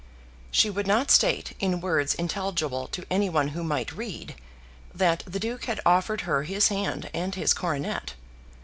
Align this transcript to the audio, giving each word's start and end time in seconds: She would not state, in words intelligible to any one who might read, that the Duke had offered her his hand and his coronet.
She 0.49 0.71
would 0.71 0.87
not 0.87 1.11
state, 1.11 1.55
in 1.59 1.79
words 1.79 2.15
intelligible 2.15 2.87
to 2.87 3.05
any 3.11 3.29
one 3.29 3.49
who 3.49 3.63
might 3.63 3.91
read, 3.91 4.33
that 4.95 5.21
the 5.27 5.39
Duke 5.39 5.65
had 5.65 5.79
offered 5.85 6.21
her 6.21 6.41
his 6.41 6.69
hand 6.69 7.11
and 7.13 7.35
his 7.35 7.53
coronet. 7.53 8.15